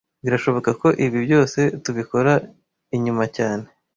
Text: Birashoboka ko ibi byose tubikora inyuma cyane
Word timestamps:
Birashoboka 0.23 0.69
ko 0.81 0.87
ibi 1.05 1.17
byose 1.25 1.59
tubikora 1.83 2.33
inyuma 2.95 3.23
cyane 3.37 3.65